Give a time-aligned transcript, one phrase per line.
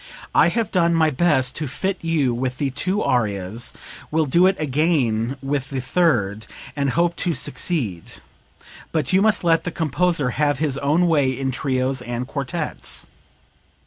[0.33, 3.71] I have done my best to fit you with the two arias,
[4.09, 8.13] will do it again with the third, and hope to succeed;
[8.91, 13.05] but you must let the composer have his own way in trios and quartets.'